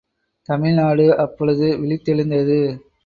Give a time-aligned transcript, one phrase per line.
[0.49, 2.59] தமிழ்நாடு அப்பொழுது விழித்தெழுந்தது.